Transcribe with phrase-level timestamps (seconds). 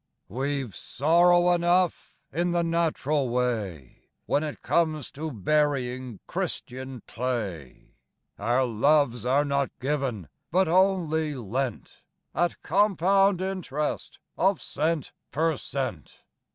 [0.29, 7.97] We've sorrow enough in the natural way, When it comes to burying Christian clay.
[8.39, 12.01] Our loves are not given, but only lent,
[12.33, 16.23] At compound interest of cent per cent.